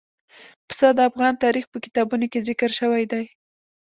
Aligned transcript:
پسه 0.67 0.87
د 0.97 0.99
افغان 1.09 1.33
تاریخ 1.43 1.65
په 1.69 1.77
کتابونو 1.85 2.25
کې 2.31 2.45
ذکر 2.49 2.69
شوی 2.79 3.03
دي. 3.11 3.23